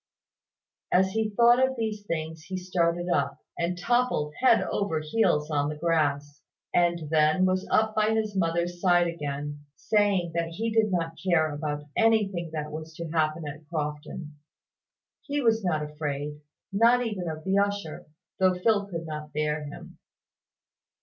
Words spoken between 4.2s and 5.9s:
head over heels on the